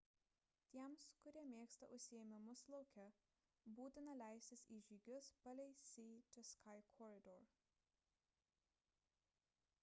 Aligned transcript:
tiems 0.69 1.01
kurie 1.25 1.41
mėgsta 1.49 1.89
užsiėmimus 1.97 2.63
lauke 2.75 3.05
būtina 3.81 4.15
leistis 4.23 4.65
į 4.77 4.79
žygius 4.89 5.29
palei 5.45 5.69
sea 5.91 6.17
to 6.37 6.47
sky 6.55 6.77
corridor 6.99 7.47